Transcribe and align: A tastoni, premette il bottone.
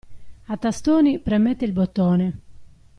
A 0.47 0.57
tastoni, 0.57 1.19
premette 1.19 1.63
il 1.63 1.73
bottone. 1.73 2.37